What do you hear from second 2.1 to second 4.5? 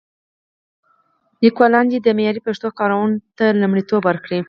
معیاري پښتو کارونو ته لومړیتوب ورکړي.